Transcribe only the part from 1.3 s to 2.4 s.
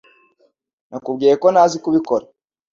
ko ntazi kubikora